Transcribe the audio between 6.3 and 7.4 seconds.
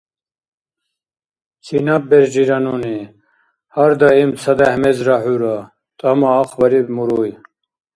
ахъбариб муруй.